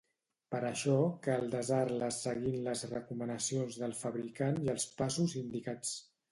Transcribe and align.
Per 0.53 0.61
això 0.69 0.95
cal 1.27 1.45
desar-les 1.55 2.17
seguint 2.29 2.57
les 2.69 2.83
recomanacions 2.95 3.79
del 3.85 3.95
fabricant 4.03 4.61
i 4.67 4.75
els 4.77 4.91
passos 5.05 5.41
indicats. 5.47 5.97